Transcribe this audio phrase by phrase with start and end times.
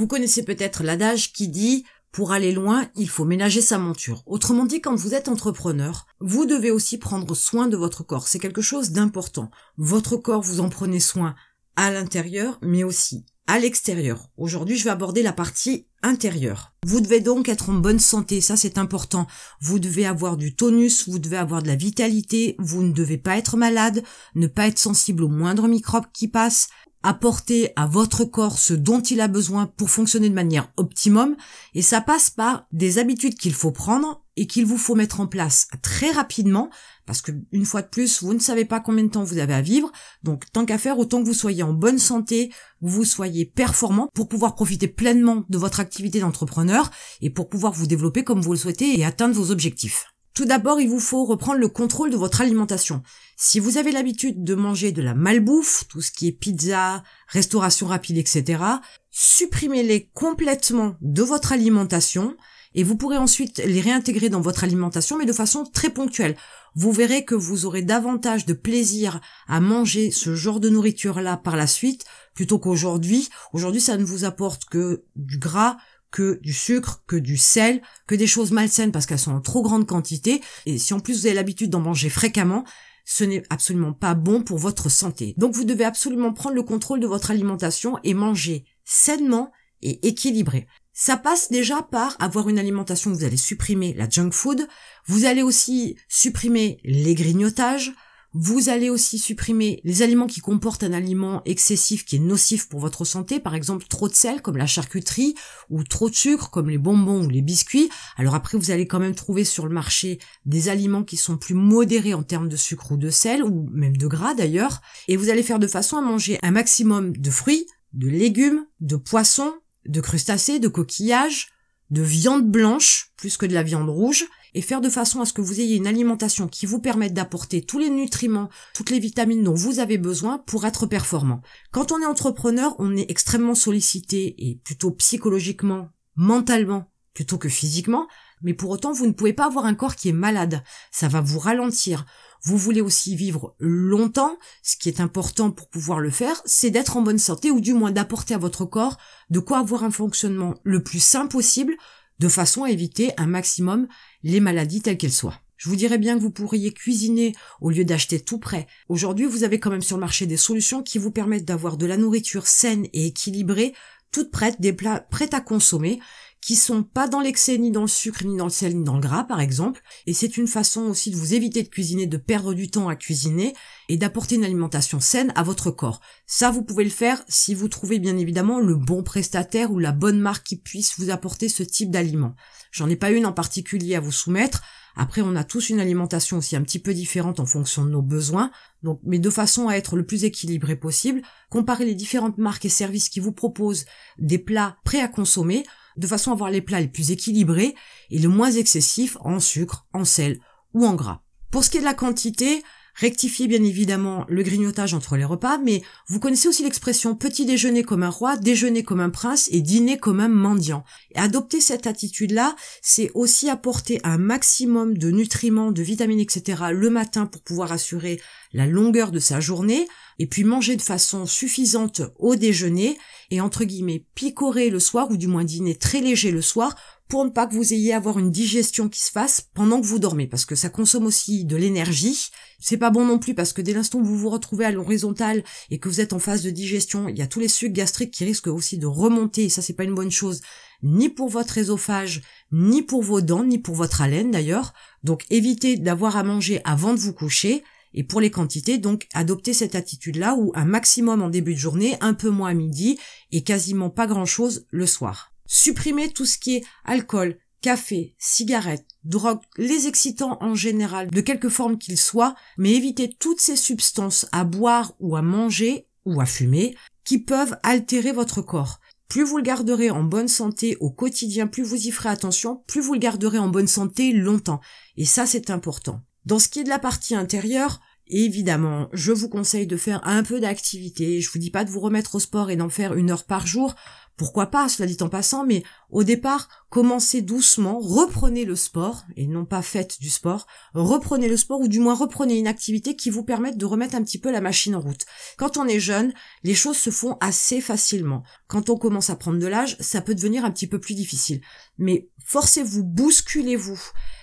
[0.00, 4.22] Vous connaissez peut-être l'adage qui dit pour aller loin, il faut ménager sa monture.
[4.24, 8.26] Autrement dit, quand vous êtes entrepreneur, vous devez aussi prendre soin de votre corps.
[8.26, 9.50] C'est quelque chose d'important.
[9.76, 11.34] Votre corps, vous en prenez soin
[11.76, 14.30] à l'intérieur, mais aussi à l'extérieur.
[14.36, 16.72] Aujourd'hui, je vais aborder la partie intérieure.
[16.86, 19.26] Vous devez donc être en bonne santé, ça c'est important.
[19.60, 23.36] Vous devez avoir du tonus, vous devez avoir de la vitalité, vous ne devez pas
[23.36, 24.04] être malade,
[24.36, 26.68] ne pas être sensible aux moindres microbes qui passent,
[27.02, 31.36] apporter à votre corps ce dont il a besoin pour fonctionner de manière optimum,
[31.74, 35.26] et ça passe par des habitudes qu'il faut prendre et qu'il vous faut mettre en
[35.26, 36.70] place très rapidement,
[37.06, 39.54] parce que une fois de plus, vous ne savez pas combien de temps vous avez
[39.54, 39.90] à vivre,
[40.22, 44.28] donc tant qu'à faire, autant que vous soyez en bonne santé, vous soyez performant pour
[44.28, 48.58] pouvoir profiter pleinement de votre activité d'entrepreneur et pour pouvoir vous développer comme vous le
[48.58, 50.06] souhaitez et atteindre vos objectifs.
[50.40, 53.02] Tout d'abord, il vous faut reprendre le contrôle de votre alimentation.
[53.36, 57.86] Si vous avez l'habitude de manger de la malbouffe, tout ce qui est pizza, restauration
[57.86, 58.62] rapide, etc.,
[59.10, 62.38] supprimez-les complètement de votre alimentation
[62.74, 66.36] et vous pourrez ensuite les réintégrer dans votre alimentation, mais de façon très ponctuelle.
[66.74, 71.56] Vous verrez que vous aurez davantage de plaisir à manger ce genre de nourriture-là par
[71.56, 73.28] la suite, plutôt qu'aujourd'hui.
[73.52, 75.76] Aujourd'hui, ça ne vous apporte que du gras,
[76.10, 79.62] que du sucre, que du sel, que des choses malsaines parce qu'elles sont en trop
[79.62, 80.40] grande quantité.
[80.66, 82.64] Et si en plus vous avez l'habitude d'en manger fréquemment,
[83.04, 85.34] ce n'est absolument pas bon pour votre santé.
[85.36, 90.66] Donc vous devez absolument prendre le contrôle de votre alimentation et manger sainement et équilibré.
[90.92, 94.68] Ça passe déjà par avoir une alimentation, vous allez supprimer la junk food,
[95.06, 97.92] vous allez aussi supprimer les grignotages,
[98.32, 102.78] vous allez aussi supprimer les aliments qui comportent un aliment excessif qui est nocif pour
[102.78, 105.34] votre santé, par exemple trop de sel comme la charcuterie
[105.68, 107.90] ou trop de sucre comme les bonbons ou les biscuits.
[108.16, 111.54] Alors après vous allez quand même trouver sur le marché des aliments qui sont plus
[111.54, 114.80] modérés en termes de sucre ou de sel ou même de gras d'ailleurs.
[115.08, 118.94] Et vous allez faire de façon à manger un maximum de fruits, de légumes, de
[118.94, 119.54] poissons,
[119.86, 121.48] de crustacés, de coquillages,
[121.90, 125.32] de viande blanche plus que de la viande rouge et faire de façon à ce
[125.32, 129.44] que vous ayez une alimentation qui vous permette d'apporter tous les nutriments, toutes les vitamines
[129.44, 131.42] dont vous avez besoin pour être performant.
[131.70, 138.06] Quand on est entrepreneur, on est extrêmement sollicité et plutôt psychologiquement, mentalement, plutôt que physiquement,
[138.42, 140.62] mais pour autant vous ne pouvez pas avoir un corps qui est malade.
[140.90, 142.06] Ça va vous ralentir.
[142.42, 146.96] Vous voulez aussi vivre longtemps, ce qui est important pour pouvoir le faire, c'est d'être
[146.96, 148.96] en bonne santé ou du moins d'apporter à votre corps
[149.28, 151.76] de quoi avoir un fonctionnement le plus sain possible
[152.18, 153.88] de façon à éviter un maximum
[154.22, 155.40] les maladies telles qu'elles soient.
[155.56, 158.66] Je vous dirais bien que vous pourriez cuisiner au lieu d'acheter tout prêt.
[158.88, 161.84] Aujourd'hui, vous avez quand même sur le marché des solutions qui vous permettent d'avoir de
[161.84, 163.74] la nourriture saine et équilibrée,
[164.10, 166.00] toute prête, des plats prêts à consommer,
[166.40, 168.94] qui sont pas dans l'excès ni dans le sucre ni dans le sel ni dans
[168.94, 172.16] le gras par exemple et c'est une façon aussi de vous éviter de cuisiner de
[172.16, 173.52] perdre du temps à cuisiner
[173.88, 176.00] et d'apporter une alimentation saine à votre corps.
[176.26, 179.92] Ça vous pouvez le faire si vous trouvez bien évidemment le bon prestataire ou la
[179.92, 182.34] bonne marque qui puisse vous apporter ce type d'aliment.
[182.70, 184.62] J'en ai pas une en particulier à vous soumettre.
[184.96, 188.02] Après, on a tous une alimentation aussi un petit peu différente en fonction de nos
[188.02, 188.50] besoins.
[188.82, 192.70] Donc, mais de façon à être le plus équilibré possible, comparez les différentes marques et
[192.70, 193.86] services qui vous proposent
[194.18, 195.64] des plats prêts à consommer
[195.96, 197.74] de façon à avoir les plats les plus équilibrés
[198.10, 200.40] et le moins excessifs en sucre, en sel
[200.72, 201.22] ou en gras.
[201.50, 202.62] Pour ce qui est de la quantité,
[203.00, 207.82] rectifiez bien évidemment le grignotage entre les repas, mais vous connaissez aussi l'expression petit déjeuner
[207.82, 210.84] comme un roi, déjeuner comme un prince et dîner comme un mendiant.
[211.14, 216.64] Adopter cette attitude-là, c'est aussi apporter un maximum de nutriments, de vitamines, etc.
[216.72, 218.20] le matin pour pouvoir assurer
[218.52, 222.98] la longueur de sa journée, et puis manger de façon suffisante au déjeuner,
[223.30, 226.76] et entre guillemets picorer le soir, ou du moins dîner très léger le soir,
[227.10, 229.86] pour ne pas que vous ayez à avoir une digestion qui se fasse pendant que
[229.86, 232.30] vous dormez, parce que ça consomme aussi de l'énergie.
[232.60, 235.42] C'est pas bon non plus parce que dès l'instant où vous vous retrouvez à l'horizontale
[235.70, 238.12] et que vous êtes en phase de digestion, il y a tous les sucs gastriques
[238.12, 240.40] qui risquent aussi de remonter, et ça c'est pas une bonne chose,
[240.84, 242.22] ni pour votre ésophage,
[242.52, 244.72] ni pour vos dents, ni pour votre haleine d'ailleurs.
[245.02, 249.52] Donc évitez d'avoir à manger avant de vous coucher, et pour les quantités, donc adoptez
[249.52, 253.00] cette attitude-là où un maximum en début de journée, un peu moins à midi
[253.32, 255.29] et quasiment pas grand-chose le soir.
[255.52, 261.48] Supprimez tout ce qui est alcool, café, cigarettes, drogue, les excitants en général, de quelque
[261.48, 266.24] forme qu'ils soient, mais évitez toutes ces substances à boire ou à manger ou à
[266.24, 268.78] fumer qui peuvent altérer votre corps.
[269.08, 272.80] Plus vous le garderez en bonne santé au quotidien, plus vous y ferez attention, plus
[272.80, 274.60] vous le garderez en bonne santé longtemps.
[274.96, 276.00] Et ça, c'est important.
[276.26, 277.80] Dans ce qui est de la partie intérieure,
[278.12, 281.20] Évidemment, je vous conseille de faire un peu d'activité.
[281.20, 283.46] Je vous dis pas de vous remettre au sport et d'en faire une heure par
[283.46, 283.76] jour.
[284.16, 289.26] Pourquoi pas, cela dit en passant, mais au départ, commencez doucement, reprenez le sport, et
[289.26, 293.08] non pas faites du sport, reprenez le sport, ou du moins reprenez une activité qui
[293.08, 295.06] vous permette de remettre un petit peu la machine en route.
[295.38, 296.12] Quand on est jeune,
[296.42, 298.22] les choses se font assez facilement.
[298.46, 301.40] Quand on commence à prendre de l'âge, ça peut devenir un petit peu plus difficile.
[301.78, 303.80] Mais forcez-vous, bousculez-vous,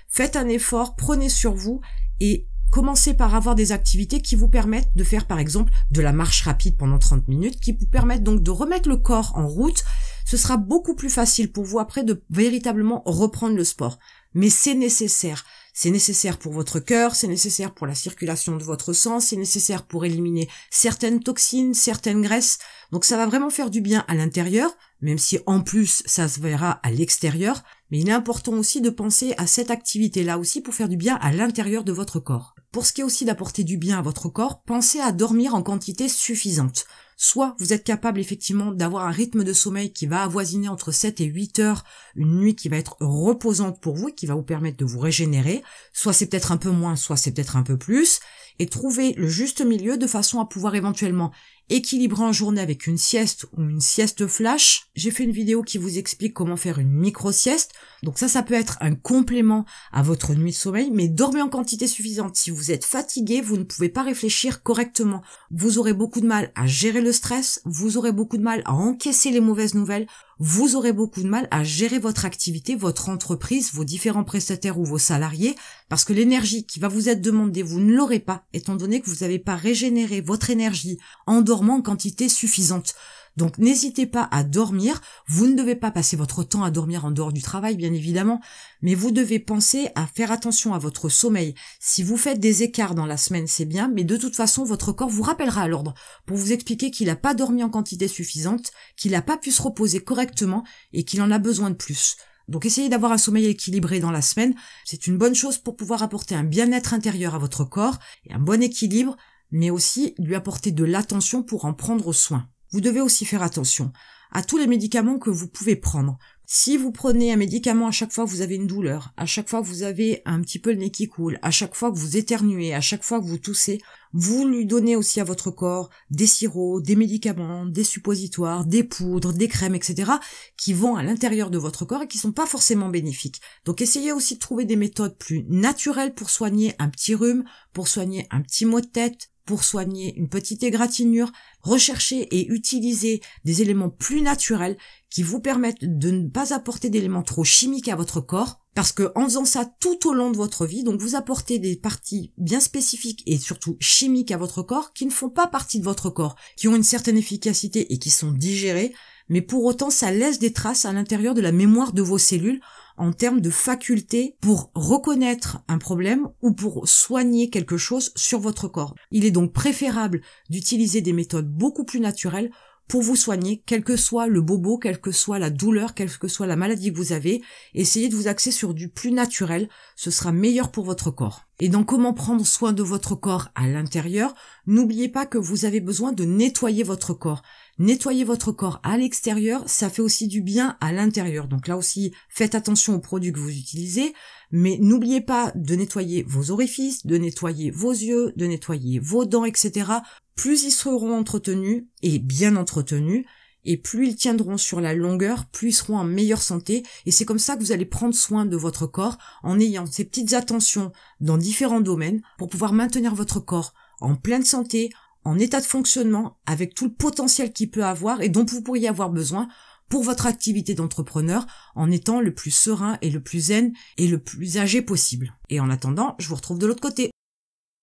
[0.10, 1.81] faites un effort, prenez sur vous,
[2.19, 6.12] et Commencez par avoir des activités qui vous permettent de faire par exemple de la
[6.12, 9.84] marche rapide pendant 30 minutes, qui vous permettent donc de remettre le corps en route.
[10.25, 13.98] Ce sera beaucoup plus facile pour vous après de véritablement reprendre le sport.
[14.34, 15.46] Mais c'est nécessaire.
[15.74, 19.84] C'est nécessaire pour votre cœur, c'est nécessaire pour la circulation de votre sang, c'est nécessaire
[19.84, 22.58] pour éliminer certaines toxines, certaines graisses.
[22.92, 26.40] Donc ça va vraiment faire du bien à l'intérieur, même si en plus ça se
[26.40, 27.63] verra à l'extérieur.
[27.90, 31.16] Mais il est important aussi de penser à cette activité-là aussi pour faire du bien
[31.22, 32.56] à l'intérieur de votre corps.
[32.72, 35.64] Pour ce qui est aussi d'apporter du bien à votre corps, pensez à dormir en
[35.64, 36.86] quantité suffisante.
[37.16, 41.19] Soit vous êtes capable effectivement d'avoir un rythme de sommeil qui va avoisiner entre 7
[41.22, 41.84] et 8 heures,
[42.16, 45.00] une nuit qui va être reposante pour vous et qui va vous permettre de vous
[45.00, 48.19] régénérer, soit c'est peut-être un peu moins, soit c'est peut-être un peu plus,
[48.60, 51.31] et trouver le juste milieu de façon à pouvoir éventuellement
[51.69, 54.88] équilibrer en journée avec une sieste ou une sieste flash.
[54.96, 57.72] J'ai fait une vidéo qui vous explique comment faire une micro-sieste.
[58.04, 61.50] Donc ça, ça peut être un complément à votre nuit de sommeil, mais dormez en
[61.50, 62.36] quantité suffisante.
[62.36, 65.22] Si vous êtes fatigué, vous ne pouvez pas réfléchir correctement.
[65.52, 68.74] Vous aurez beaucoup de mal à gérer le stress, vous aurez beaucoup de mal à
[68.74, 70.08] encaisser les mauvaises nouvelles,
[70.40, 74.86] vous aurez beaucoup de mal à gérer votre activité, votre entreprise, vos différents prestataires ou
[74.86, 75.56] vos salariés,
[75.90, 79.10] parce que l'énergie qui va vous être demandée, vous ne l'aurez pas, étant donné que
[79.10, 82.95] vous n'avez pas régénéré votre énergie en dormant en quantité suffisante.
[83.38, 85.00] Donc n'hésitez pas à dormir.
[85.27, 88.42] Vous ne devez pas passer votre temps à dormir en dehors du travail, bien évidemment,
[88.81, 91.54] mais vous devez penser à faire attention à votre sommeil.
[91.80, 94.92] Si vous faites des écarts dans la semaine, c'est bien, mais de toute façon, votre
[94.92, 95.94] corps vous rappellera à l'ordre
[96.25, 99.62] pour vous expliquer qu'il n'a pas dormi en quantité suffisante, qu'il n'a pas pu se
[99.62, 102.18] reposer correctement et qu'il en a besoin de plus.
[102.48, 104.56] Donc essayez d'avoir un sommeil équilibré dans la semaine.
[104.86, 108.39] C'est une bonne chose pour pouvoir apporter un bien-être intérieur à votre corps et un
[108.39, 109.18] bon équilibre,
[109.52, 112.50] mais aussi lui apporter de l'attention pour en prendre soin.
[112.72, 113.92] Vous devez aussi faire attention
[114.32, 116.18] à tous les médicaments que vous pouvez prendre.
[116.46, 119.50] Si vous prenez un médicament à chaque fois que vous avez une douleur, à chaque
[119.50, 121.98] fois que vous avez un petit peu le nez qui coule, à chaque fois que
[121.98, 123.82] vous éternuez, à chaque fois que vous toussez,
[124.14, 129.34] vous lui donnez aussi à votre corps des sirops, des médicaments, des suppositoires, des poudres,
[129.34, 130.14] des crèmes, etc.,
[130.56, 133.42] qui vont à l'intérieur de votre corps et qui sont pas forcément bénéfiques.
[133.66, 137.90] Donc essayez aussi de trouver des méthodes plus naturelles pour soigner un petit rhume, pour
[137.90, 143.64] soigner un petit mot de tête, pour soigner une petite égratignure, rechercher et utiliser des
[143.64, 144.78] éléments plus naturels
[145.10, 149.12] qui vous permettent de ne pas apporter d'éléments trop chimiques à votre corps, parce que
[149.16, 152.60] en faisant ça tout au long de votre vie, donc vous apportez des parties bien
[152.60, 156.36] spécifiques et surtout chimiques à votre corps qui ne font pas partie de votre corps,
[156.58, 158.94] qui ont une certaine efficacité et qui sont digérées,
[159.30, 162.62] mais pour autant ça laisse des traces à l'intérieur de la mémoire de vos cellules
[162.98, 168.68] en termes de faculté pour reconnaître un problème ou pour soigner quelque chose sur votre
[168.68, 168.96] corps.
[169.12, 172.52] Il est donc préférable d'utiliser des méthodes beaucoup plus naturelles
[172.88, 176.28] pour vous soigner, quel que soit le bobo, quelle que soit la douleur, quelle que
[176.28, 177.42] soit la maladie que vous avez,
[177.74, 181.44] essayez de vous axer sur du plus naturel, ce sera meilleur pour votre corps.
[181.60, 184.34] Et dans comment prendre soin de votre corps à l'intérieur,
[184.68, 187.42] n'oubliez pas que vous avez besoin de nettoyer votre corps.
[187.79, 191.47] Nettoyer votre corps à l'extérieur, ça fait aussi du bien à l'intérieur.
[191.47, 194.13] Donc là aussi, faites attention aux produits que vous utilisez,
[194.51, 199.45] mais n'oubliez pas de nettoyer vos orifices, de nettoyer vos yeux, de nettoyer vos dents,
[199.45, 199.91] etc.
[200.35, 203.25] Plus ils seront entretenus et bien entretenus,
[203.63, 207.25] et plus ils tiendront sur la longueur, plus ils seront en meilleure santé, et c'est
[207.25, 210.91] comme ça que vous allez prendre soin de votre corps en ayant ces petites attentions
[211.19, 214.89] dans différents domaines pour pouvoir maintenir votre corps en pleine santé,
[215.27, 218.88] en état de fonctionnement avec tout le potentiel qu'il peut avoir et dont vous pourriez
[218.88, 219.50] avoir besoin
[219.89, 224.19] pour votre activité d'entrepreneur en étant le plus serein et le plus zen et le
[224.19, 225.34] plus âgé possible.
[225.50, 227.12] Et en attendant, je vous retrouve de l'autre côté.